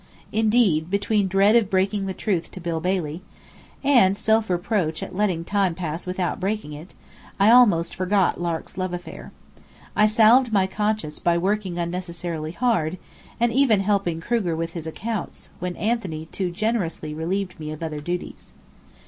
Indeed, 0.31 0.89
between 0.89 1.27
dread 1.27 1.55
of 1.55 1.69
breaking 1.69 2.07
the 2.07 2.15
truth 2.15 2.49
to 2.53 2.59
Bill 2.59 2.79
Bailey, 2.79 3.21
and 3.83 4.17
self 4.17 4.49
reproach 4.49 5.03
at 5.03 5.15
letting 5.15 5.43
time 5.45 5.75
pass 5.75 6.07
without 6.07 6.39
breaking 6.39 6.73
it, 6.73 6.95
I 7.39 7.51
almost 7.51 7.93
forgot 7.93 8.41
Lark's 8.41 8.79
love 8.79 8.93
affair. 8.95 9.31
I 9.95 10.07
salved 10.07 10.51
my 10.51 10.65
conscience 10.65 11.19
by 11.19 11.37
working 11.37 11.77
unnecessarily 11.77 12.53
hard, 12.53 12.97
and 13.39 13.53
even 13.53 13.81
helping 13.81 14.21
Kruger 14.21 14.55
with 14.55 14.73
his 14.73 14.87
accounts, 14.87 15.51
when 15.59 15.75
Anthony 15.75 16.25
too 16.31 16.49
generously 16.49 17.13
relieved 17.13 17.59
me 17.59 17.69
of 17.69 17.83
other 17.83 18.01
duties. 18.01 18.53